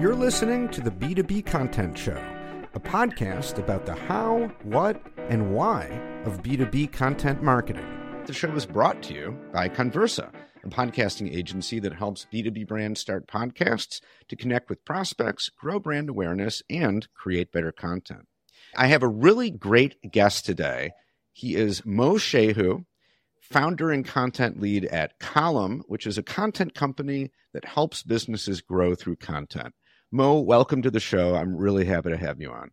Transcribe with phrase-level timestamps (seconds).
[0.00, 2.22] You're listening to the B2B Content Show,
[2.72, 5.86] a podcast about the how, what, and why
[6.24, 7.84] of B2B content marketing.
[8.26, 10.30] The show is brought to you by Connversa,
[10.62, 16.08] a podcasting agency that helps B2B brands start podcasts to connect with prospects, grow brand
[16.08, 18.28] awareness, and create better content.
[18.76, 20.92] I have a really great guest today.
[21.32, 22.84] He is Mo Shehu,
[23.40, 28.94] founder and content lead at Column, which is a content company that helps businesses grow
[28.94, 29.74] through content.
[30.10, 31.34] Mo, welcome to the show.
[31.34, 32.70] I'm really happy to have you on.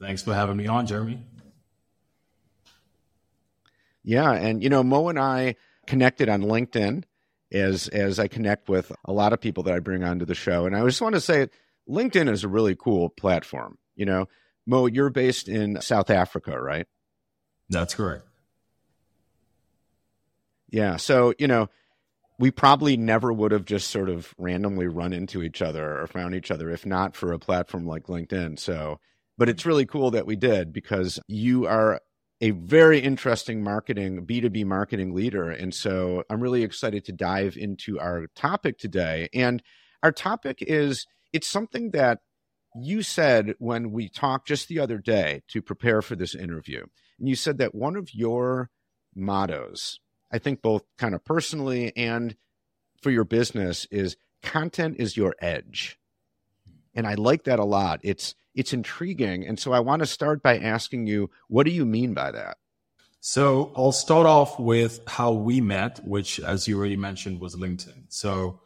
[0.00, 1.20] Thanks for having me on, Jeremy.
[4.02, 5.54] Yeah, and you know, Mo and I
[5.86, 7.04] connected on LinkedIn
[7.52, 10.66] as as I connect with a lot of people that I bring onto the show.
[10.66, 11.48] And I just want to say
[11.88, 13.78] LinkedIn is a really cool platform.
[13.94, 14.28] You know,
[14.66, 16.86] Mo, you're based in South Africa, right?
[17.68, 18.24] That's correct.
[20.70, 20.96] Yeah.
[20.96, 21.68] So, you know,
[22.40, 26.34] we probably never would have just sort of randomly run into each other or found
[26.34, 28.58] each other if not for a platform like LinkedIn.
[28.58, 28.98] So,
[29.36, 32.00] but it's really cool that we did because you are
[32.40, 35.50] a very interesting marketing, B2B marketing leader.
[35.50, 39.28] And so I'm really excited to dive into our topic today.
[39.34, 39.62] And
[40.02, 41.04] our topic is
[41.34, 42.20] it's something that
[42.74, 46.86] you said when we talked just the other day to prepare for this interview.
[47.18, 48.70] And you said that one of your
[49.14, 50.00] mottos
[50.30, 52.36] I think both kind of personally and
[53.00, 55.98] for your business is content is your edge.
[56.94, 58.00] And I like that a lot.
[58.02, 59.46] It's it's intriguing.
[59.46, 62.58] And so I want to start by asking you, what do you mean by that?
[63.20, 68.06] So I'll start off with how we met, which as you already mentioned was LinkedIn.
[68.08, 68.60] So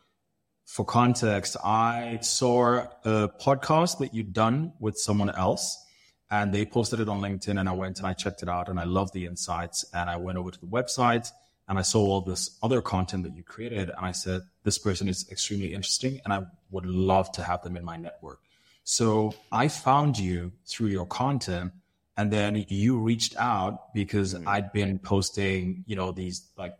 [0.64, 5.84] for context, I saw a podcast that you'd done with someone else
[6.30, 8.80] and they posted it on LinkedIn and I went and I checked it out and
[8.80, 11.30] I loved the insights and I went over to the website
[11.68, 15.08] and I saw all this other content that you created, and I said, this person
[15.08, 18.40] is extremely interesting, and I would love to have them in my network.
[18.84, 21.72] So I found you through your content,
[22.16, 24.46] and then you reached out because mm-hmm.
[24.46, 26.74] I'd been posting, you know, these like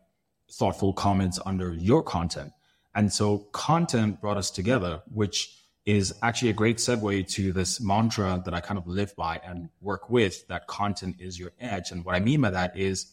[0.53, 2.53] thoughtful comments under your content.
[2.95, 5.51] And so content brought us together, which
[5.85, 9.69] is actually a great segue to this mantra that I kind of live by and
[9.81, 11.91] work with that content is your edge.
[11.91, 13.13] And what I mean by that is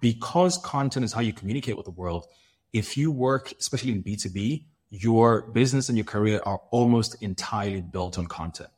[0.00, 2.26] because content is how you communicate with the world,
[2.72, 8.18] if you work, especially in B2B, your business and your career are almost entirely built
[8.18, 8.70] on content.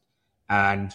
[0.48, 0.94] And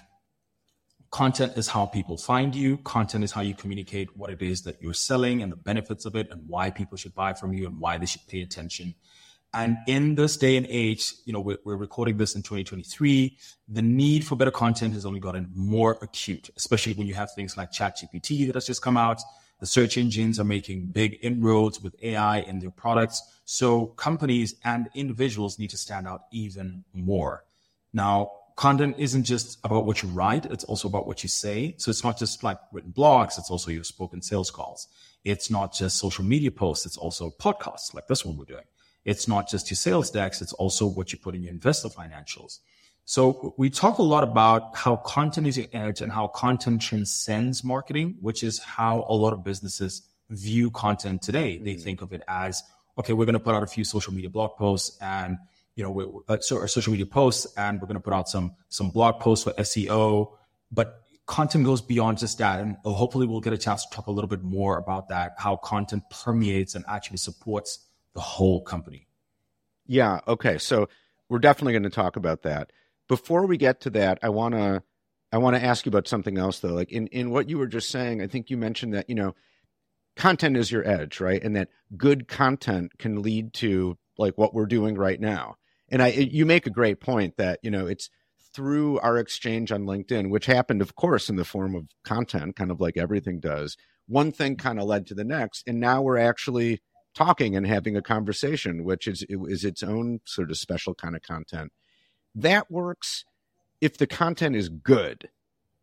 [1.12, 2.78] content is how people find you.
[2.78, 6.16] Content is how you communicate what it is that you're selling and the benefits of
[6.16, 8.96] it and why people should buy from you and why they should pay attention.
[9.54, 13.38] And in this day and age, you know, we're, we're, recording this in 2023.
[13.68, 17.58] The need for better content has only gotten more acute, especially when you have things
[17.58, 19.22] like ChatGPT that has just come out.
[19.62, 23.22] The search engines are making big inroads with AI in their products.
[23.46, 27.46] So companies and individuals need to stand out even more.
[27.94, 30.48] Now, content isn't just about what you write.
[30.48, 31.76] It's also about what you say.
[31.78, 33.38] So it's not just like written blogs.
[33.38, 34.88] It's also your spoken sales calls.
[35.24, 36.88] It's not just social media posts.
[36.88, 38.66] It's also podcasts like this one we're doing.
[39.06, 40.42] It's not just your sales decks.
[40.42, 42.62] It's also what you put in your investor financials.
[43.06, 47.64] So we talk a lot about how content is your edge and how content transcends
[47.64, 51.58] marketing, which is how a lot of businesses view content today.
[51.58, 51.82] They mm-hmm.
[51.82, 52.64] think of it as,
[52.98, 55.38] okay, we're going to put out a few social media blog posts and,
[55.76, 58.90] you know, uh, so, social media posts and we're going to put out some, some
[58.90, 60.32] blog posts for SEO,
[60.72, 62.60] but content goes beyond just that.
[62.60, 65.56] And hopefully we'll get a chance to talk a little bit more about that, how
[65.58, 67.80] content permeates and actually supports
[68.14, 69.08] the whole company.
[69.86, 70.20] Yeah.
[70.28, 70.58] Okay.
[70.58, 70.88] So
[71.30, 72.72] we're definitely going to talk about that
[73.12, 74.84] before we get to that, I want to
[75.34, 76.70] I want to ask you about something else though.
[76.70, 79.36] Like in in what you were just saying, I think you mentioned that, you know,
[80.16, 81.44] content is your edge, right?
[81.44, 81.68] And that
[81.98, 85.56] good content can lead to like what we're doing right now.
[85.90, 88.10] And I you make a great point that, you know, it's
[88.56, 92.72] through our exchange on LinkedIn, which happened of course in the form of content, kind
[92.72, 93.76] of like everything does.
[94.08, 96.82] One thing kind of led to the next, and now we're actually
[97.14, 101.22] talking and having a conversation, which is is its own sort of special kind of
[101.22, 101.74] content
[102.36, 103.26] that works
[103.80, 105.30] if the content is good,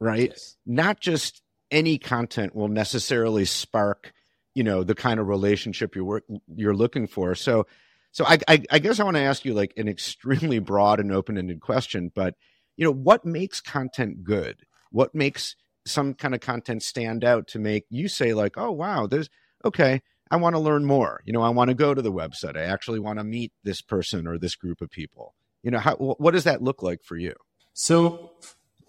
[0.01, 0.31] right?
[0.31, 0.57] Yes.
[0.67, 4.13] Not just any content will necessarily spark,
[4.55, 6.25] you know, the kind of relationship you're work,
[6.55, 7.35] you're looking for.
[7.35, 7.67] So,
[8.13, 11.13] so I, I, I guess I want to ask you like an extremely broad and
[11.13, 12.35] open-ended question, but
[12.77, 14.63] you know, what makes content good?
[14.91, 19.07] What makes some kind of content stand out to make you say like, oh wow,
[19.07, 19.29] there's
[19.65, 20.01] okay.
[20.31, 21.23] I want to learn more.
[21.25, 22.57] You know, I want to go to the website.
[22.57, 25.35] I actually want to meet this person or this group of people.
[25.69, 27.35] You know, how, what does that look like for you?
[27.75, 28.33] So,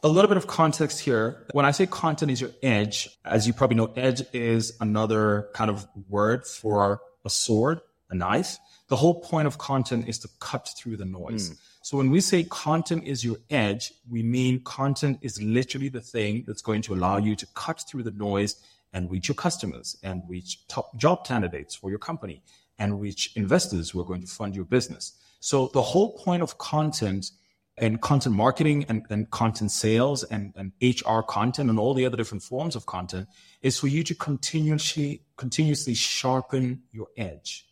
[0.01, 1.45] a little bit of context here.
[1.51, 5.69] When I say content is your edge, as you probably know, edge is another kind
[5.69, 8.57] of word for a sword, a knife.
[8.87, 11.49] The whole point of content is to cut through the noise.
[11.49, 11.57] Mm.
[11.81, 16.45] So when we say content is your edge, we mean content is literally the thing
[16.47, 18.55] that's going to allow you to cut through the noise
[18.93, 22.41] and reach your customers and reach top job candidates for your company
[22.77, 25.18] and reach investors who are going to fund your business.
[25.39, 27.31] So the whole point of content
[27.77, 32.17] and content marketing and, and content sales and, and HR content and all the other
[32.17, 33.27] different forms of content
[33.61, 37.65] is for you to continuously continuously sharpen your edge.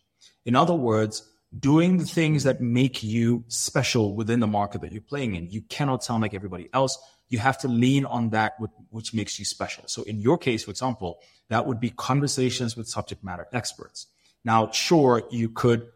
[0.46, 5.00] In other words, doing the things that make you special within the market that you're
[5.00, 5.50] playing in.
[5.50, 6.98] You cannot sound like everybody else.
[7.28, 8.54] You have to lean on that
[8.90, 9.84] which makes you special.
[9.86, 14.06] So in your case, for example, that would be conversations with subject matter experts.
[14.44, 15.88] Now, sure, you could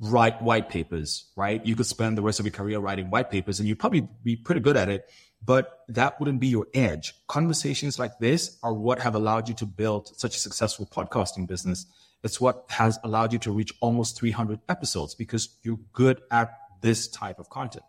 [0.00, 1.64] write white papers, right?
[1.64, 4.36] You could spend the rest of your career writing white papers and you'd probably be
[4.36, 5.10] pretty good at it,
[5.44, 7.14] but that wouldn't be your edge.
[7.26, 11.86] Conversations like this are what have allowed you to build such a successful podcasting business.
[12.22, 17.08] It's what has allowed you to reach almost 300 episodes because you're good at this
[17.08, 17.84] type of content.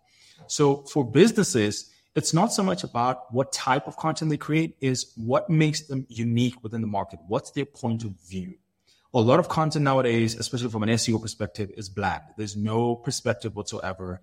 [0.48, 5.14] So for businesses, it's not so much about what type of content they create is
[5.16, 7.20] what makes them unique within the market.
[7.28, 8.56] What's their point of view?
[9.14, 12.38] A lot of content nowadays, especially from an SEO perspective, is black.
[12.38, 14.22] There's no perspective whatsoever.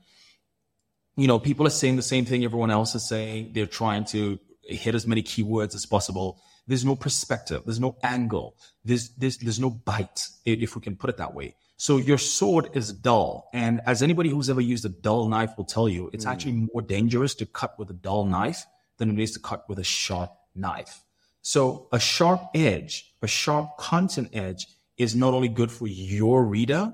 [1.17, 3.53] You know, people are saying the same thing everyone else is saying.
[3.53, 6.41] They're trying to hit as many keywords as possible.
[6.67, 7.63] There's no perspective.
[7.65, 8.57] There's no angle.
[8.85, 11.55] There's, there's, there's no bite, if we can put it that way.
[11.79, 13.49] So your sword is dull.
[13.53, 16.31] And as anybody who's ever used a dull knife will tell you, it's mm.
[16.31, 18.65] actually more dangerous to cut with a dull knife
[18.99, 21.03] than it is to cut with a sharp knife.
[21.49, 24.67] So a sharp edge, a sharp content edge
[24.99, 26.93] is not only good for your reader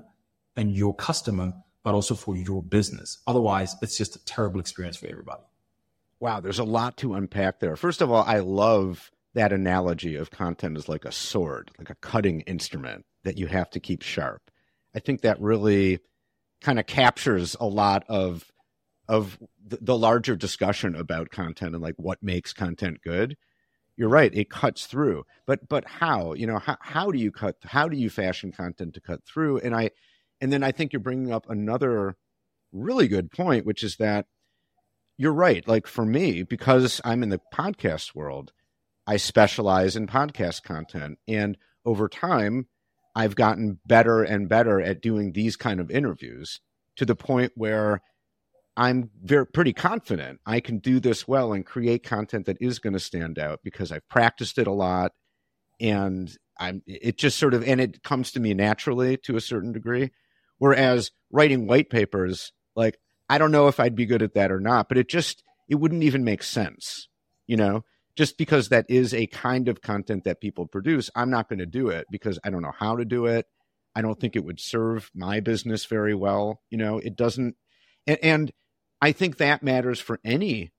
[0.55, 3.23] and your customer, but also for your business.
[3.27, 5.41] Otherwise, it's just a terrible experience for everybody.
[6.21, 7.77] Wow, there's a lot to unpack there.
[7.77, 11.95] First of all, I love that analogy of content as like a sword, like a
[11.95, 14.51] cutting instrument that you have to keep sharp.
[14.95, 16.01] I think that really
[16.61, 18.53] kind of captures a lot of
[19.09, 23.39] of the larger discussion about content and like what makes content good
[23.97, 25.25] you're right it cuts through.
[25.47, 26.35] But but how?
[26.35, 29.59] You know how, how do you cut how do you fashion content to cut through?
[29.59, 29.91] And i
[30.41, 32.17] and then i think you're bringing up another
[32.73, 34.27] really good point which is that
[35.19, 35.67] you're right.
[35.69, 38.53] Like for me because i'm in the podcast world
[39.07, 41.19] i specialize in podcast content.
[41.29, 42.69] And over time
[43.15, 46.61] i've gotten better and better at doing these kind of interviews
[46.97, 48.01] to the point where
[48.77, 52.95] I'm very pretty confident I can do this well and create content that is going
[52.95, 55.13] to stand out because I've practiced it a lot
[55.81, 59.73] and I'm it just sort of and it comes to me naturally to a certain
[59.73, 60.11] degree.
[60.59, 62.99] Whereas writing white papers like
[63.29, 65.75] I don't know if I'd be good at that or not but it just it
[65.75, 67.09] wouldn't even make sense
[67.47, 67.85] you know?
[68.15, 71.67] Just because that is a kind of content that people produce I'm not going to
[71.67, 73.47] do it because I don't know how to do it.
[73.95, 76.97] I don't think it would serve my business very well you know?
[76.99, 77.57] It doesn't
[78.07, 78.53] and, and
[79.01, 80.73] I think that matters for any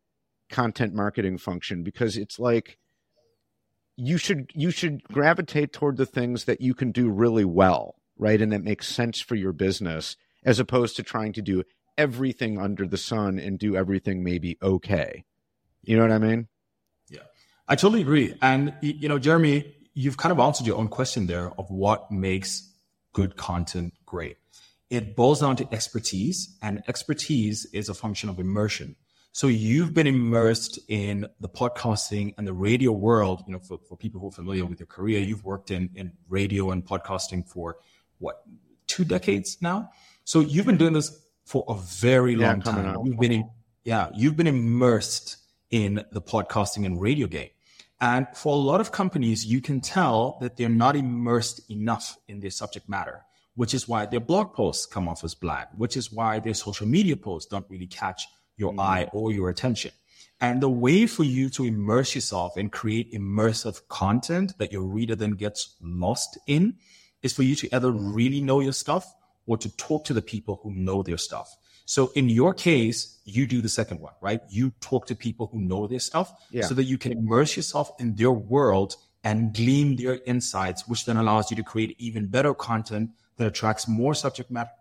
[0.49, 2.77] content marketing function because it's like
[3.95, 8.41] you should you should gravitate toward the things that you can do really well, right?
[8.41, 11.63] And that makes sense for your business as opposed to trying to do
[11.97, 15.23] everything under the sun and do everything maybe okay.
[15.83, 16.47] You know what I mean?
[17.09, 17.19] Yeah.
[17.67, 18.35] I totally agree.
[18.41, 22.69] And you know, Jeremy, you've kind of answered your own question there of what makes
[23.13, 24.37] good content great
[24.94, 28.95] it boils down to expertise, and expertise is a function of immersion.
[29.31, 33.42] So you've been immersed in the podcasting and the radio world.
[33.47, 36.12] You know, for, for people who are familiar with your career, you've worked in, in
[36.30, 37.78] radio and podcasting for
[38.19, 38.44] what,
[38.85, 39.90] two decades now?
[40.26, 43.06] So you've been doing this for a very long yeah, time.
[43.06, 43.50] You've been in,
[43.83, 45.38] yeah, you've been immersed
[45.71, 47.50] in the podcasting and radio game.
[48.00, 52.42] And for a lot of companies, you can tell that they're not immersed enough in
[52.42, 53.23] their subject matter
[53.56, 56.88] which is why their blog posts come off as bland, which is why their social
[56.88, 58.81] media posts don't really catch your mm.
[58.81, 59.92] eye or your attention.
[60.42, 65.16] And the way for you to immerse yourself and create immersive content that your reader
[65.16, 66.76] then gets lost in
[67.22, 69.06] is for you to either really know your stuff
[69.45, 71.56] or to talk to the people who know their stuff.
[71.86, 74.42] So in your case, you do the second one, right?
[74.50, 76.66] You talk to people who know their stuff yeah.
[76.66, 81.18] so that you can immerse yourself in their world and glean their insights, which then
[81.18, 84.71] allows you to create even better content that attracts more subject matter.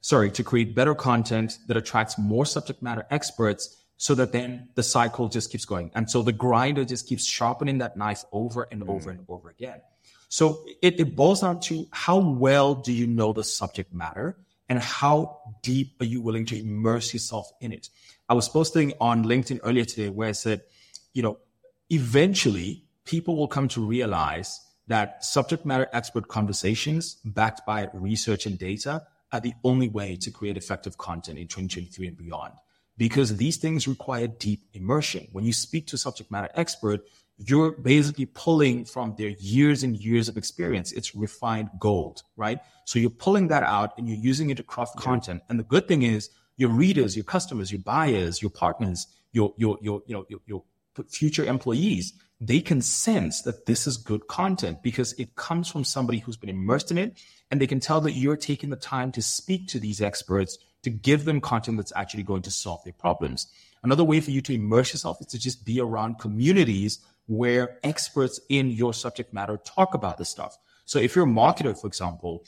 [0.00, 4.82] Sorry, to create better content that attracts more subject matter experts so that then the
[4.82, 5.90] cycle just keeps going.
[5.94, 8.88] And so the grinder just keeps sharpening that knife over and mm.
[8.90, 9.80] over and over again.
[10.28, 14.36] So it, it boils down to how well do you know the subject matter
[14.68, 17.88] and how deep are you willing to immerse yourself in it?
[18.28, 20.62] I was posting on LinkedIn earlier today where I said,
[21.12, 21.38] you know,
[21.90, 28.58] eventually people will come to realize that subject matter expert conversations backed by research and
[28.58, 29.02] data
[29.32, 32.52] are the only way to create effective content in 2023 and beyond
[32.96, 35.28] because these things require deep immersion.
[35.32, 37.00] When you speak to a subject matter expert,
[37.38, 40.92] you're basically pulling from their years and years of experience.
[40.92, 42.60] It's refined gold, right?
[42.86, 45.04] So you're pulling that out and you're using it to craft yeah.
[45.04, 45.42] content.
[45.48, 49.76] And the good thing is your readers, your customers, your buyers, your partners, your, your,
[49.82, 50.62] your, you know, your, your
[51.10, 56.18] future employees, they can sense that this is good content because it comes from somebody
[56.18, 57.18] who's been immersed in it
[57.50, 60.90] and they can tell that you're taking the time to speak to these experts to
[60.90, 63.46] give them content that's actually going to solve their problems.
[63.82, 68.38] Another way for you to immerse yourself is to just be around communities where experts
[68.48, 70.58] in your subject matter talk about this stuff.
[70.84, 72.44] So if you're a marketer, for example,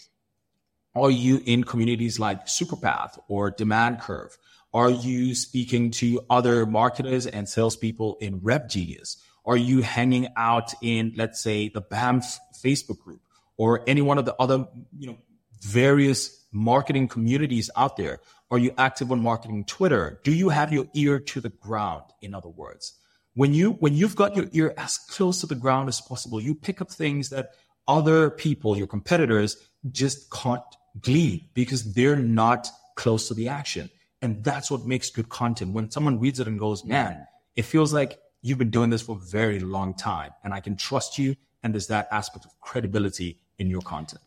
[0.95, 4.37] are you in communities like Superpath or Demand Curve?
[4.75, 9.17] Are you speaking to other marketers and salespeople in RevGenius?
[9.49, 13.23] Are you hanging out in, let's say, the BAMF Facebook group
[13.57, 15.19] or any one of the other, you know,
[15.63, 18.21] various marketing communities out there?
[18.51, 20.21] Are you active on marketing Twitter?
[20.23, 22.05] Do you have your ear to the ground?
[22.21, 22.93] In other words,
[23.35, 26.55] when you when you've got your ear as close to the ground as possible, you
[26.55, 27.51] pick up things that
[27.87, 29.57] other people, your competitors,
[29.91, 30.63] just can't
[31.01, 33.89] glean because they're not close to the action.
[34.21, 35.73] And that's what makes good content.
[35.73, 37.27] When someone reads it and goes, man,
[37.57, 40.77] it feels like you've been doing this for a very long time and I can
[40.77, 41.37] trust you.
[41.63, 44.23] And there's that aspect of credibility in your content.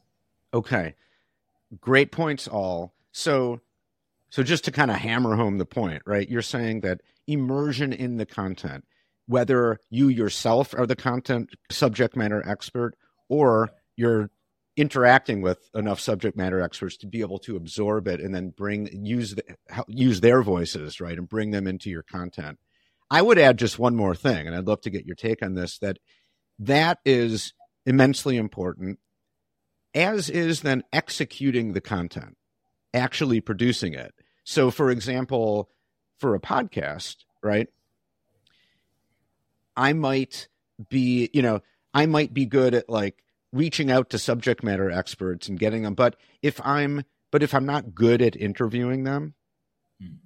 [0.54, 0.96] Okay.
[1.80, 2.94] Great points all.
[3.12, 3.62] So
[4.30, 6.28] so just to kind of hammer home the point, right?
[6.28, 8.86] You're saying that immersion in the content,
[9.28, 12.96] whether you yourself are the content subject matter expert
[13.28, 14.30] or you're
[14.78, 18.88] interacting with enough subject matter experts to be able to absorb it and then bring
[19.06, 19.44] use the,
[19.88, 22.58] use their voices right and bring them into your content
[23.12, 25.54] i would add just one more thing and i'd love to get your take on
[25.54, 26.00] this that
[26.58, 27.54] that is
[27.86, 28.98] immensely important
[29.94, 32.38] as is then executing the content
[32.94, 34.14] actually producing it
[34.44, 35.70] so for example
[36.18, 37.68] for a podcast right
[39.76, 40.48] i might
[40.90, 41.60] be you know
[41.94, 45.94] i might be good at like reaching out to subject matter experts and getting them
[45.94, 49.34] but if i'm but if i'm not good at interviewing them.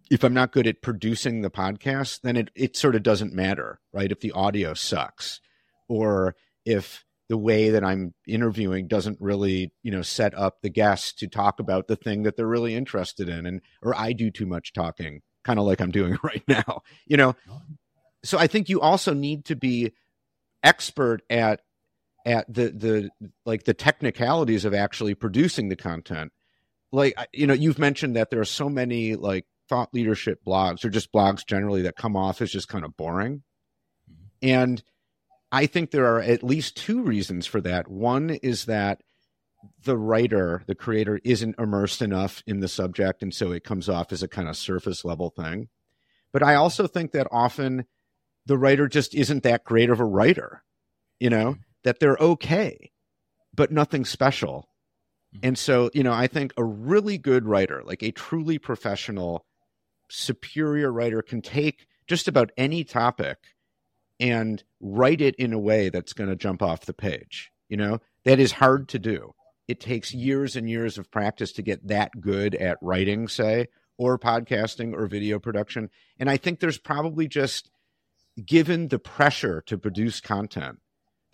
[0.10, 3.80] If i'm not good at producing the podcast then it, it sort of doesn't matter
[3.94, 4.12] right?
[4.12, 5.40] If the audio sucks
[5.88, 11.14] or if the way that i'm interviewing doesn't really you know set up the guests
[11.14, 14.46] to talk about the thing that they're really interested in and or i do too
[14.46, 17.36] much talking kind of like i'm doing right now you know?
[18.24, 19.94] So i think you also need to be
[20.64, 21.62] expert at
[22.26, 23.10] at the the
[23.46, 26.32] like the technicalities of actually producing the content.
[26.92, 30.90] Like you know you've mentioned that there are so many like thought leadership blogs or
[30.90, 33.44] just blogs generally that come off as just kind of boring
[34.10, 34.24] mm-hmm.
[34.42, 34.84] and
[35.52, 39.02] i think there are at least two reasons for that one is that
[39.84, 44.12] the writer the creator isn't immersed enough in the subject and so it comes off
[44.12, 45.68] as a kind of surface level thing
[46.32, 47.86] but i also think that often
[48.46, 50.64] the writer just isn't that great of a writer
[51.20, 52.92] you know mm-hmm that they're okay,
[53.54, 54.68] but nothing special.
[55.34, 55.48] Mm-hmm.
[55.48, 59.46] And so, you know, I think a really good writer, like a truly professional,
[60.10, 63.38] superior writer, can take just about any topic
[64.20, 67.52] and write it in a way that's going to jump off the page.
[67.70, 69.34] You know, that is hard to do.
[69.68, 74.20] It takes years and years of practice to get that good at writing, say, or
[74.20, 75.90] podcasting or video production.
[76.20, 77.72] And I think there's probably just
[78.46, 80.80] given the pressure to produce content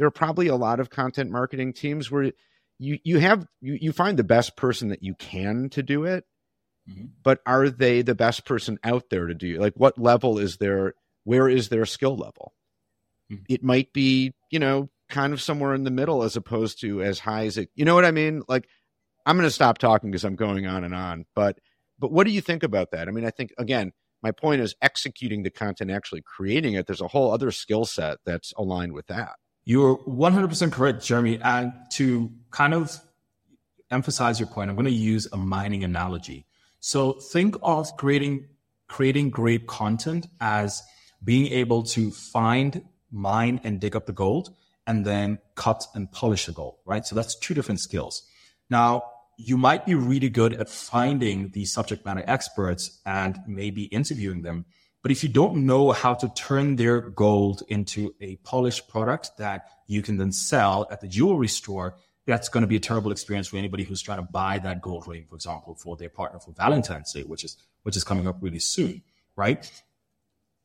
[0.01, 2.31] there are probably a lot of content marketing teams where
[2.79, 6.25] you you have you, you find the best person that you can to do it
[6.91, 7.05] mm-hmm.
[7.23, 10.93] but are they the best person out there to do like what level is their
[11.23, 12.53] where is their skill level
[13.31, 13.43] mm-hmm.
[13.49, 17.19] it might be you know kind of somewhere in the middle as opposed to as
[17.19, 18.67] high as it you know what i mean like
[19.25, 21.59] i'm going to stop talking because i'm going on and on but
[21.99, 23.91] but what do you think about that i mean i think again
[24.23, 28.19] my point is executing the content actually creating it there's a whole other skill set
[28.25, 29.33] that's aligned with that
[29.63, 31.39] you're 100% correct, Jeremy.
[31.41, 32.99] And to kind of
[33.89, 36.45] emphasize your point, I'm going to use a mining analogy.
[36.81, 38.47] So think of creating
[38.89, 40.83] creating great content as
[41.23, 44.53] being able to find, mine, and dig up the gold,
[44.85, 47.05] and then cut and polish the gold, right?
[47.05, 48.23] So that's two different skills.
[48.69, 49.03] Now,
[49.37, 54.65] you might be really good at finding the subject matter experts and maybe interviewing them,
[55.01, 59.67] but if you don't know how to turn their gold into a polished product that
[59.87, 61.95] you can then sell at the jewelry store,
[62.25, 65.07] that's going to be a terrible experience for anybody who's trying to buy that gold
[65.07, 68.37] ring, for example, for their partner for Valentine's Day, which is which is coming up
[68.41, 69.01] really soon,
[69.35, 69.69] right?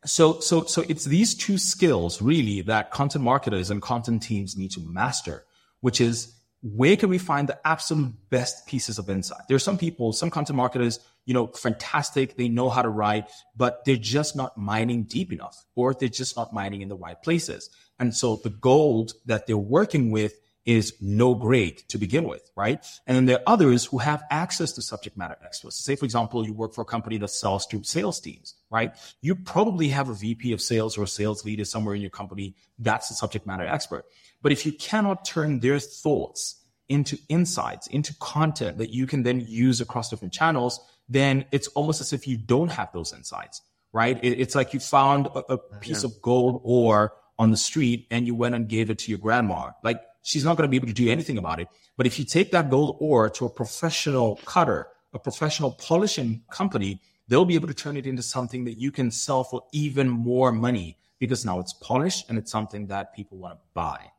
[0.04, 4.70] So so so it's these two skills really that content marketers and content teams need
[4.72, 5.44] to master,
[5.80, 9.42] which is where can we find the absolute best pieces of insight?
[9.48, 12.36] There are some people, some content marketers, you know, fantastic.
[12.36, 16.36] They know how to write, but they're just not mining deep enough or they're just
[16.36, 17.70] not mining in the right places.
[17.98, 20.34] And so the gold that they're working with
[20.66, 22.84] is no grade to begin with, right?
[23.06, 25.76] And then there are others who have access to subject matter experts.
[25.76, 28.92] Say, for example, you work for a company that sells to sales teams, right?
[29.22, 32.56] You probably have a VP of sales or a sales leader somewhere in your company
[32.78, 34.04] that's a subject matter expert.
[34.42, 39.40] But if you cannot turn their thoughts into insights, into content that you can then
[39.40, 44.18] use across different channels, then it's almost as if you don't have those insights, right?
[44.22, 46.10] it's like you found a, a piece yeah.
[46.10, 49.70] of gold ore on the street and you went and gave it to your grandma.
[49.82, 51.68] Like she's not going to be able to do anything about it.
[51.96, 57.00] But if you take that gold ore to a professional cutter, a professional polishing company,
[57.28, 60.50] they'll be able to turn it into something that you can sell for even more
[60.50, 64.10] money because now it's polished and it's something that people want to buy.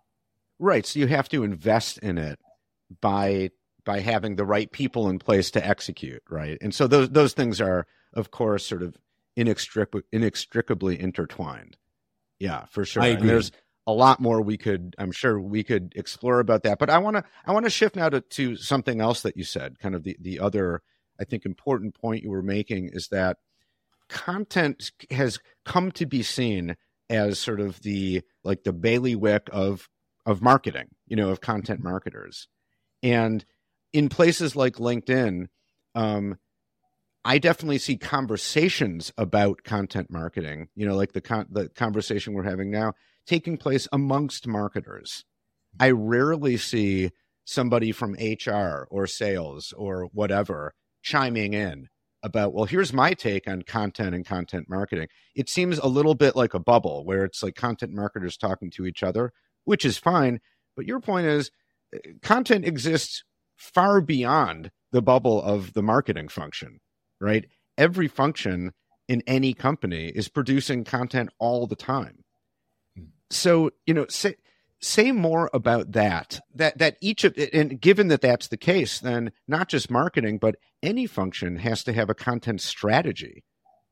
[0.60, 0.86] Right.
[0.86, 2.40] So you have to invest in it
[3.02, 3.52] by
[3.84, 6.58] by having the right people in place to execute, right?
[6.62, 8.96] And so those those things are, of course, sort of
[9.36, 11.76] inextricably inextricably intertwined.
[12.40, 13.04] Yeah, for sure.
[13.04, 13.22] I agree.
[13.22, 13.52] And there's
[13.88, 16.78] a lot more we could i'm sure we could explore about that.
[16.78, 19.44] But i want to i want to shift now to, to something else that you
[19.44, 20.84] said kind of the the other
[21.20, 23.38] i think important point you were making is that
[24.10, 26.76] content has come to be seen
[27.10, 29.90] as sort of the like the bailiwick of
[30.26, 32.48] of marketing you know of content marketers.
[33.02, 33.46] And
[33.94, 35.48] in places like linkedin
[35.96, 36.38] um,
[37.26, 42.44] I definitely see conversations about content marketing, you know, like the con- the conversation we're
[42.44, 42.94] having now,
[43.28, 45.26] taking place amongst marketers.
[45.80, 47.12] I rarely see
[47.46, 51.88] somebody from HR or sales or whatever chiming in
[52.24, 55.08] about, well, here's my take on content and content marketing.
[55.36, 58.86] It seems a little bit like a bubble where it's like content marketers talking to
[58.86, 59.32] each other,
[59.66, 60.40] which is fine.
[60.76, 61.52] But your point is
[61.94, 63.24] eh, content exists
[63.56, 66.80] far beyond the bubble of the marketing function,
[67.22, 67.46] right?
[67.78, 68.72] Every function
[69.08, 72.24] in any company is producing content all the time
[73.30, 74.36] so you know say
[74.80, 79.32] say more about that that that each of and given that that's the case then
[79.48, 83.44] not just marketing but any function has to have a content strategy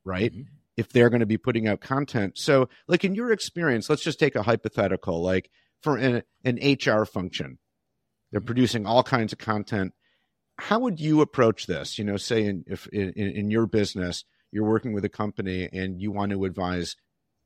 [0.05, 0.31] right?
[0.31, 0.53] Mm-hmm.
[0.77, 2.37] if they're going to be putting out content.
[2.37, 5.49] So like in your experience let's just take a hypothetical like
[5.81, 7.57] for an, an hr function.
[8.31, 8.45] They're mm-hmm.
[8.45, 9.93] producing all kinds of content.
[10.57, 11.97] How would you approach this?
[11.97, 15.99] You know say in if in, in your business you're working with a company and
[15.99, 16.95] you want to advise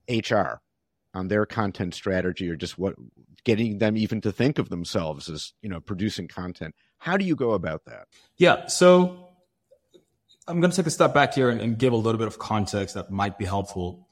[0.10, 0.62] hr
[1.14, 2.96] on their content strategy or just what
[3.44, 6.76] getting them even to think of themselves as you know producing content.
[6.98, 8.08] How do you go about that?
[8.38, 9.26] Yeah so
[10.48, 12.40] i'm going to take a step back here and, and give a little bit of
[12.40, 14.08] context that might be helpful.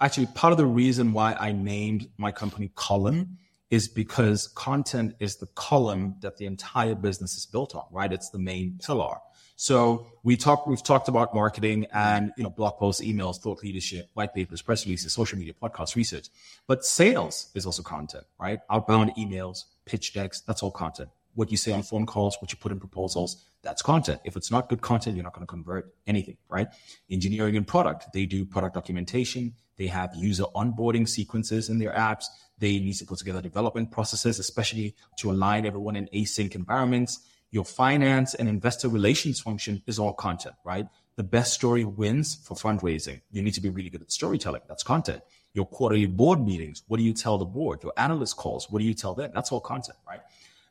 [0.00, 3.38] Actually part of the reason why i named my company column
[3.70, 8.12] is because content is the column that the entire business is built on right?
[8.12, 9.18] It's the main pillar
[9.62, 14.10] so we talk, we've talked about marketing and, you know, blog posts, emails, thought leadership,
[14.14, 16.30] white papers, press releases, social media, podcast research,
[16.66, 18.58] but sales is also content, right?
[18.68, 21.10] Outbound emails, pitch decks, that's all content.
[21.34, 24.20] What you say on phone calls, what you put in proposals, that's content.
[24.24, 26.66] If it's not good content, you're not going to convert anything, right?
[27.08, 29.54] Engineering and product, they do product documentation.
[29.76, 32.24] They have user onboarding sequences in their apps.
[32.58, 37.20] They need to put together development processes, especially to align everyone in async environments
[37.52, 40.86] your finance and investor relations function is all content, right?
[41.16, 43.20] The best story wins for fundraising.
[43.30, 44.62] You need to be really good at storytelling.
[44.68, 45.22] That's content.
[45.52, 46.82] Your quarterly board meetings.
[46.88, 47.82] What do you tell the board?
[47.82, 48.70] Your analyst calls.
[48.70, 49.30] What do you tell them?
[49.34, 50.22] That's all content, right?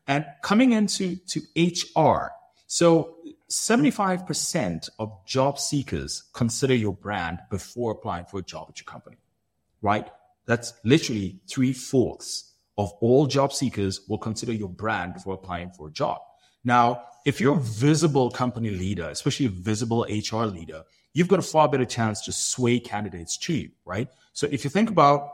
[0.08, 2.32] And coming into to HR.
[2.66, 3.18] So
[3.52, 9.18] 75% of job seekers consider your brand before applying for a job at your company,
[9.84, 10.10] right?
[10.48, 15.88] That's literally three fourths of all job seekers will consider your brand before applying for
[15.88, 16.22] a job.
[16.64, 21.44] Now, if you're a visible company leader, especially a visible HR leader, you've got a
[21.44, 24.08] far better chance to sway candidates to you, right?
[24.34, 25.30] So if you think about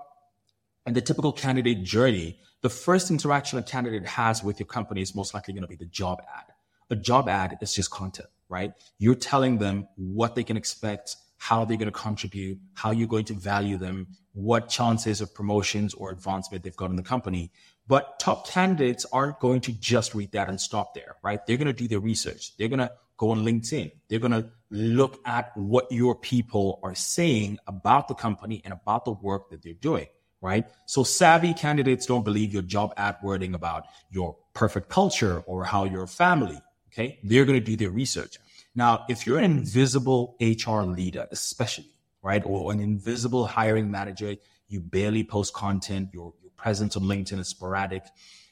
[0.86, 5.14] and the typical candidate journey, the first interaction a candidate has with your company is
[5.14, 6.46] most likely going to be the job ad.
[6.90, 8.74] A job ad is just content, right?
[8.98, 13.26] You're telling them what they can expect, how they're going to contribute, how you're going
[13.26, 17.52] to value them, what chances of promotions or advancement they've got in the company.
[17.88, 21.46] But top candidates aren't going to just read that and stop there, right?
[21.46, 22.56] They're going to do their research.
[22.58, 23.92] They're going to go on LinkedIn.
[24.10, 29.06] They're going to look at what your people are saying about the company and about
[29.06, 30.08] the work that they're doing,
[30.42, 30.66] right?
[30.86, 35.86] So savvy candidates don't believe your job ad wording about your perfect culture or how
[35.86, 36.60] your family,
[36.92, 37.20] okay?
[37.24, 38.38] They're going to do their research.
[38.78, 41.90] Now, if you're an invisible HR leader, especially,
[42.22, 44.36] right, or an invisible hiring manager,
[44.68, 48.04] you barely post content, your, your presence on LinkedIn is sporadic,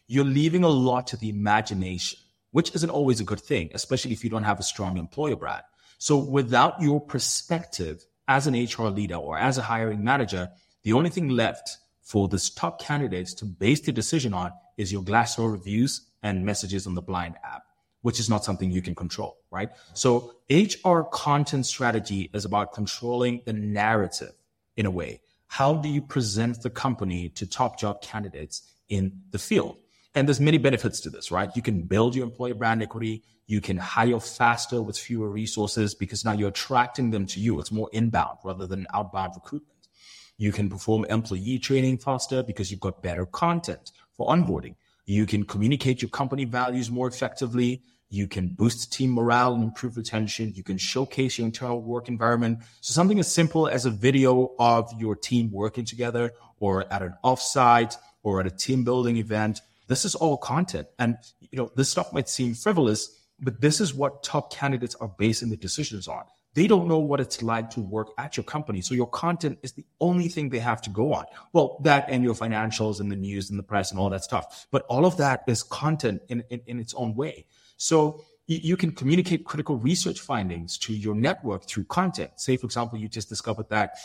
[0.07, 2.17] you're leaving a lot to the imagination,
[2.49, 5.61] which isn't always a good thing, especially if you don't have a strong employer brand.
[5.99, 10.49] So without your perspective as an HR leader or as a hiring manager,
[10.81, 15.03] the only thing left for this top candidates to base their decision on is your
[15.03, 17.64] Glassdoor reviews and messages on the blind app,
[18.05, 19.71] which is not something you can control, right?
[19.95, 24.33] So HR content strategy is about controlling the narrative
[24.77, 25.21] in a way.
[25.47, 29.77] How do you present the company to top job candidates in the field?
[30.13, 31.49] And there's many benefits to this, right?
[31.55, 33.23] You can build your employer brand equity.
[33.47, 37.59] You can hire faster with fewer resources because now you're attracting them to you.
[37.59, 39.87] It's more inbound rather than outbound recruitment.
[40.37, 44.75] You can perform employee training faster because you've got better content for onboarding.
[45.05, 47.81] You can communicate your company values more effectively.
[48.15, 50.53] You can boost team morale and improve retention.
[50.55, 52.59] You can showcase your internal work environment.
[52.81, 57.13] So something as simple as a video of your team working together or at an
[57.23, 60.87] offsite or at a team building event this is all content.
[60.97, 65.07] And, you know, this stuff might seem frivolous, but this is what top candidates are
[65.07, 66.23] basing their decisions on.
[66.53, 68.79] They don't know what it's like to work at your company.
[68.79, 71.25] So your content is the only thing they have to go on.
[71.51, 74.65] Well, that and your financials and the news and the press and all that stuff.
[74.71, 77.45] But all of that is content in, in, in its own way.
[77.77, 82.31] So you, can communicate critical research findings to your network through content.
[82.35, 83.97] Say, for example, you just discovered that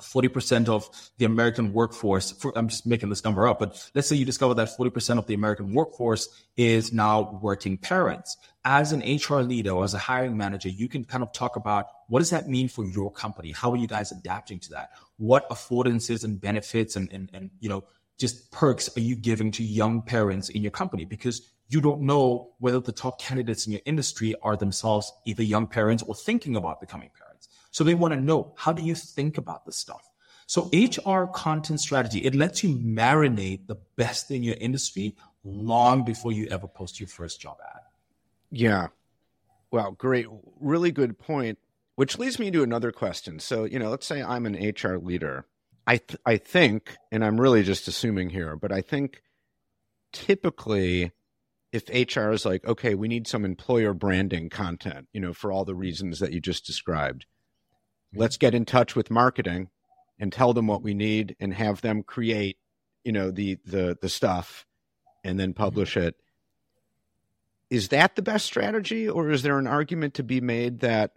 [0.00, 4.16] 40% of the American workforce, for, I'm just making this number up, but let's say
[4.16, 8.36] you discover that 40% of the American workforce is now working parents.
[8.64, 11.86] As an HR leader or as a hiring manager, you can kind of talk about
[12.08, 13.52] what does that mean for your company?
[13.52, 14.90] How are you guys adapting to that?
[15.16, 17.84] What affordances and benefits and, and, and you know,
[18.18, 21.04] just perks are you giving to young parents in your company?
[21.04, 25.66] Because you don't know whether the top candidates in your industry are themselves either young
[25.66, 27.48] parents or thinking about becoming parents.
[27.70, 30.08] So they want to know how do you think about this stuff?
[30.46, 36.32] So HR content strategy, it lets you marinate the best in your industry long before
[36.32, 37.80] you ever post your first job ad.
[38.50, 38.88] Yeah.
[39.72, 40.26] Well, great.
[40.60, 41.58] Really good point.
[41.96, 43.40] Which leads me to another question.
[43.40, 45.46] So, you know, let's say I'm an HR leader.
[45.86, 49.22] I th- I think, and I'm really just assuming here, but I think
[50.12, 51.12] typically
[51.76, 55.64] if HR is like, okay, we need some employer branding content, you know, for all
[55.64, 57.26] the reasons that you just described,
[58.14, 59.68] let's get in touch with marketing
[60.18, 62.58] and tell them what we need and have them create
[63.06, 64.66] you know the the the stuff
[65.22, 66.08] and then publish mm-hmm.
[66.08, 66.16] it.
[67.70, 71.12] Is that the best strategy or is there an argument to be made that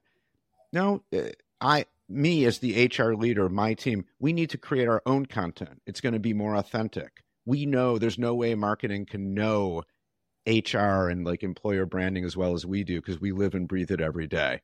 [0.71, 5.01] no uh, i me as the hr leader my team we need to create our
[5.05, 5.81] own content.
[5.87, 7.23] It's going to be more authentic.
[7.45, 9.83] We know there's no way marketing can know
[10.49, 13.91] hr and like employer branding as well as we do because we live and breathe
[13.91, 14.61] it every day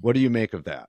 [0.00, 0.88] what do you make of that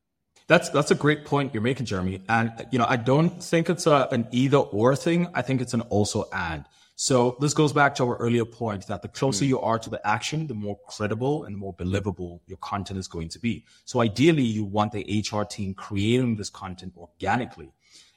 [0.52, 2.22] that's that's a great point you're making, Jeremy.
[2.28, 5.28] And you know, I don't think it's a, an either or thing.
[5.34, 6.66] I think it's an also and.
[6.98, 9.48] So this goes back to our earlier point that the closer mm.
[9.48, 13.08] you are to the action, the more credible and the more believable your content is
[13.08, 13.66] going to be.
[13.86, 17.72] So ideally, you want the HR team creating this content organically.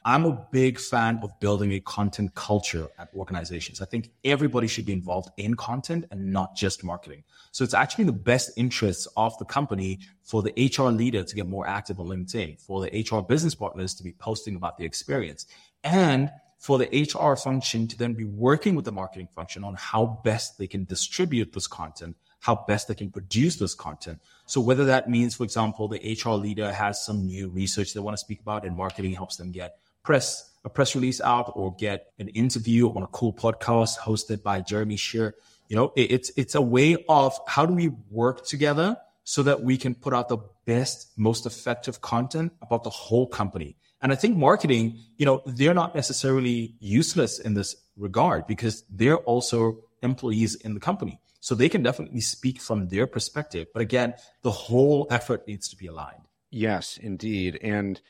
[0.06, 3.80] I'm a big fan of building a content culture at organizations.
[3.80, 7.24] I think everybody should be involved in content and not just marketing.
[7.52, 11.34] So it's actually in the best interests of the company for the HR leader to
[11.34, 14.84] get more active on LinkedIn, for the HR business partners to be posting about the
[14.84, 15.46] experience,
[15.84, 20.20] and for the HR function to then be working with the marketing function on how
[20.22, 22.14] best they can distribute this content
[22.44, 24.20] how best they can produce this content.
[24.44, 28.18] So whether that means, for example, the HR leader has some new research they want
[28.18, 32.12] to speak about and marketing helps them get press a press release out or get
[32.18, 35.34] an interview on a cool podcast hosted by Jeremy Shere.
[35.68, 39.62] You know, it, it's it's a way of how do we work together so that
[39.62, 43.76] we can put out the best, most effective content about the whole company.
[44.00, 49.16] And I think marketing, you know, they're not necessarily useless in this regard because they're
[49.16, 51.20] also employees in the company.
[51.40, 53.68] So they can definitely speak from their perspective.
[53.72, 56.22] But again, the whole effort needs to be aligned.
[56.50, 57.58] Yes, indeed.
[57.62, 58.00] And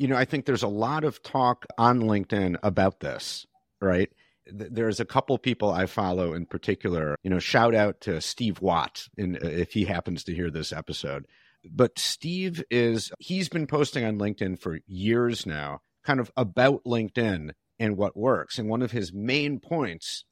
[0.00, 3.46] you know, I think there's a lot of talk on LinkedIn about this,
[3.82, 4.08] right?
[4.46, 7.16] There's a couple people I follow in particular.
[7.22, 11.26] You know, shout out to Steve Watt, in, if he happens to hear this episode.
[11.70, 17.50] But Steve is, he's been posting on LinkedIn for years now, kind of about LinkedIn
[17.78, 18.58] and what works.
[18.58, 20.24] And one of his main points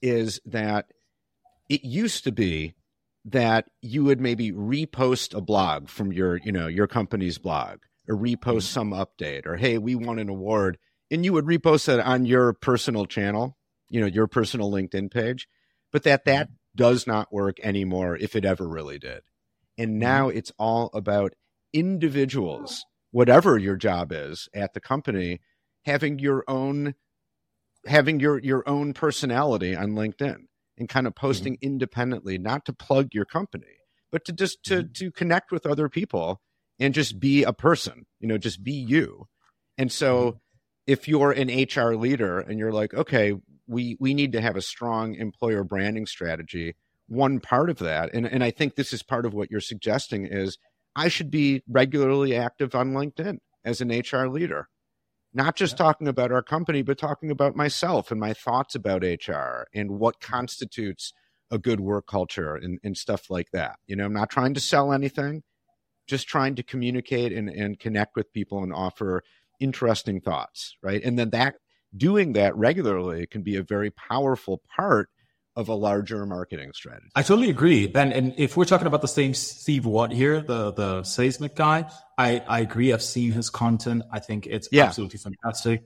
[0.00, 0.86] is that
[1.68, 2.72] it used to be
[3.26, 8.16] that you would maybe repost a blog from your, you know, your company's blog or
[8.16, 8.58] repost mm-hmm.
[8.58, 10.78] some update or hey we won an award
[11.10, 13.56] and you would repost that on your personal channel
[13.88, 15.48] you know your personal linkedin page
[15.92, 16.54] but that that mm-hmm.
[16.76, 19.22] does not work anymore if it ever really did
[19.78, 20.00] and mm-hmm.
[20.00, 21.34] now it's all about
[21.72, 25.40] individuals whatever your job is at the company
[25.84, 26.94] having your own
[27.86, 30.44] having your your own personality on LinkedIn
[30.78, 31.66] and kind of posting mm-hmm.
[31.66, 33.78] independently, not to plug your company,
[34.10, 36.40] but to just to to connect with other people
[36.78, 39.26] and just be a person, you know, just be you.
[39.78, 40.38] And so mm-hmm.
[40.86, 43.34] if you're an HR leader and you're like, okay,
[43.66, 46.74] we we need to have a strong employer branding strategy,
[47.08, 50.26] one part of that, and, and I think this is part of what you're suggesting
[50.26, 50.58] is
[50.94, 54.68] I should be regularly active on LinkedIn as an HR leader
[55.34, 55.78] not just yeah.
[55.78, 60.20] talking about our company, but talking about myself and my thoughts about HR and what
[60.20, 61.12] constitutes
[61.50, 63.76] a good work culture and, and stuff like that.
[63.86, 65.42] You know, I'm not trying to sell anything,
[66.12, 69.24] just trying to communicate and, and connect with people and offer
[69.60, 71.02] interesting thoughts, right?
[71.02, 71.54] And then that
[71.96, 75.08] doing that regularly can be a very powerful part
[75.56, 77.08] of a larger marketing strategy.
[77.14, 77.86] I totally agree.
[77.86, 78.12] Ben.
[78.12, 82.42] and if we're talking about the same Steve Watt here, the the seismic guy, I,
[82.46, 82.92] I agree.
[82.92, 84.02] I've seen his content.
[84.12, 84.84] I think it's yeah.
[84.84, 85.82] absolutely fantastic.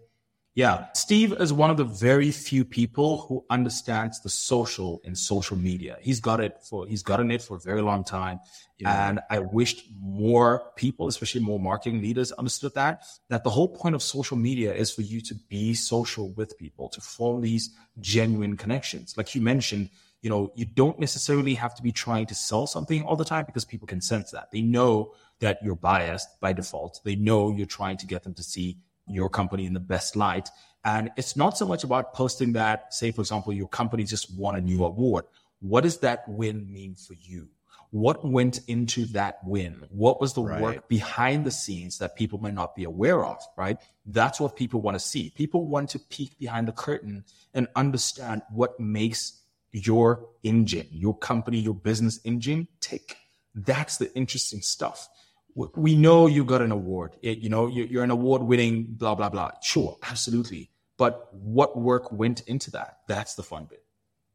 [0.57, 0.87] Yeah.
[0.95, 5.99] Steve is one of the very few people who understands the social in social media.
[6.01, 8.41] He's got it for, he's gotten it for a very long time.
[8.79, 9.11] Yeah.
[9.11, 13.95] And I wished more people, especially more marketing leaders understood that, that the whole point
[13.95, 18.57] of social media is for you to be social with people, to form these genuine
[18.57, 19.15] connections.
[19.15, 19.91] Like you mentioned,
[20.23, 23.45] you know, you don't necessarily have to be trying to sell something all the time
[23.45, 24.51] because people can sense that.
[24.53, 27.03] They know that you're biased by default.
[27.05, 30.49] They know you're trying to get them to see your company in the best light.
[30.85, 34.57] And it's not so much about posting that, say, for example, your company just won
[34.57, 35.25] a new award.
[35.61, 37.49] What does that win mean for you?
[37.91, 39.85] What went into that win?
[39.91, 40.61] What was the right.
[40.61, 43.79] work behind the scenes that people might not be aware of, right?
[44.05, 45.31] That's what people want to see.
[45.31, 49.41] People want to peek behind the curtain and understand what makes
[49.73, 53.17] your engine, your company, your business engine tick.
[53.55, 55.09] That's the interesting stuff
[55.57, 57.17] we know you got an award.
[57.23, 59.53] It, you know, you're an award winning, blah, blah, blah.
[59.63, 60.71] Sure, absolutely.
[60.99, 62.99] But what work went into that?
[63.09, 63.83] That's the fun bit.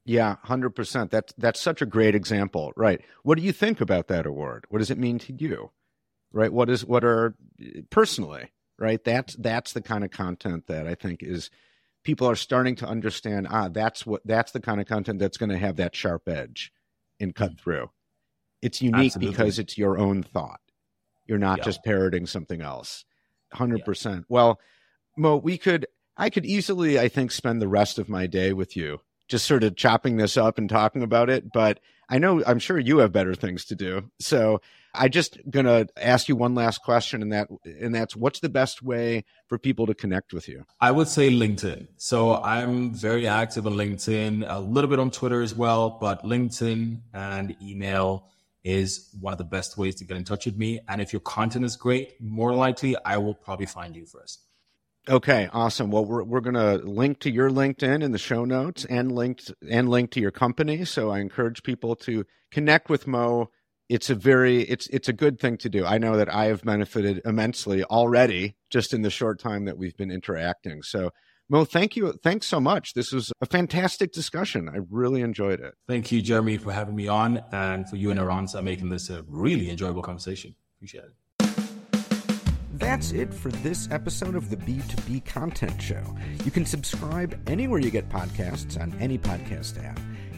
[0.04, 1.12] Yeah, hundred percent.
[1.12, 3.02] That's that's such a great example, right?
[3.22, 4.66] What do you think about that award?
[4.70, 5.72] What does it mean to you,
[6.34, 6.52] right?
[6.52, 7.36] What is what are
[7.92, 9.04] personally, right?
[9.04, 11.52] That's that's the kind of content that I think is
[12.04, 13.48] people are starting to understand.
[13.50, 16.74] Ah, that's what that's the kind of content that's going to have that sharp edge
[17.20, 17.60] and cut mm.
[17.60, 17.92] through.
[18.64, 19.32] It's unique Absolutely.
[19.32, 20.61] because it's your own thought.
[21.32, 21.64] You're not yeah.
[21.64, 23.06] just parroting something else.
[23.56, 24.06] 100%.
[24.06, 24.20] Yeah.
[24.28, 24.60] Well,
[25.16, 28.76] Mo, we could, I could easily, I think, spend the rest of my day with
[28.76, 31.50] you, just sort of chopping this up and talking about it.
[31.54, 34.12] But I know, I'm sure you have better things to do.
[34.20, 34.60] So
[34.94, 38.84] I just gonna ask you one last question, and that, and that's, what's the best
[38.84, 40.66] way for people to connect with you?
[40.82, 41.88] I would say LinkedIn.
[41.96, 47.00] So I'm very active on LinkedIn, a little bit on Twitter as well, but LinkedIn
[47.14, 48.28] and email
[48.64, 50.80] is one of the best ways to get in touch with me.
[50.88, 54.46] And if your content is great, more likely I will probably find you first.
[55.10, 55.90] Okay, awesome.
[55.90, 59.90] Well, we're we're gonna link to your LinkedIn in the show notes and linked and
[59.90, 60.86] link to your company.
[60.86, 63.50] So I encourage people to connect with Mo.
[63.90, 65.86] It's a very it's it's a good thing to do.
[65.86, 69.98] I know that I have benefited immensely already just in the short time that we've
[69.98, 70.84] been interacting.
[70.84, 71.10] So
[71.52, 72.14] Mo, thank you.
[72.24, 72.94] Thanks so much.
[72.94, 74.70] This was a fantastic discussion.
[74.70, 75.74] I really enjoyed it.
[75.86, 79.26] Thank you, Jeremy, for having me on and for you and Aranza making this a
[79.28, 80.56] really enjoyable conversation.
[80.78, 81.14] Appreciate it.
[82.76, 86.16] That's it for this episode of the B2B Content Show.
[86.46, 90.00] You can subscribe anywhere you get podcasts on any podcast app.